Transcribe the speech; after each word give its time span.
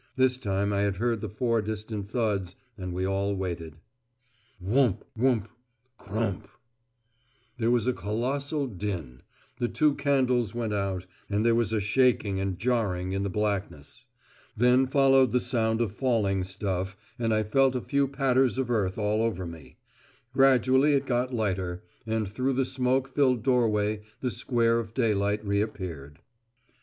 This 0.15 0.39
time 0.39 0.73
I 0.73 0.81
had 0.81 0.95
heard 0.95 1.21
the 1.21 1.29
four 1.29 1.61
distant 1.61 2.09
thuds, 2.09 2.55
and 2.75 2.91
we 2.91 3.05
all 3.05 3.35
waited. 3.35 3.75
"Wump, 4.59 5.03
wump 5.15 5.47
CRUMP." 5.99 6.47
There 7.59 7.69
was 7.69 7.85
a 7.85 7.93
colossal 7.93 8.65
din, 8.65 9.21
the 9.59 9.67
two 9.67 9.93
candles 9.93 10.55
went 10.55 10.73
out, 10.73 11.05
and 11.29 11.45
there 11.45 11.53
was 11.53 11.71
a 11.71 11.79
shaking 11.79 12.39
and 12.39 12.57
jarring 12.57 13.11
in 13.11 13.21
the 13.21 13.29
blackness. 13.29 14.05
Then 14.57 14.87
followed 14.87 15.31
the 15.33 15.39
sound 15.39 15.81
of 15.81 15.91
falling 15.91 16.45
stuff, 16.45 16.97
and 17.19 17.31
I 17.31 17.43
felt 17.43 17.75
a 17.75 17.79
few 17.81 18.07
patters 18.07 18.57
of 18.57 18.71
earth 18.71 18.97
all 18.97 19.21
over 19.21 19.45
me. 19.45 19.77
Gradually 20.33 20.93
it 20.93 21.05
got 21.05 21.31
lighter, 21.31 21.83
and 22.07 22.27
through 22.27 22.53
the 22.53 22.65
smoke 22.65 23.07
filled 23.07 23.43
doorway 23.43 24.01
the 24.19 24.31
square 24.31 24.79
of 24.79 24.95
daylight 24.95 25.45
reappeared. 25.45 26.17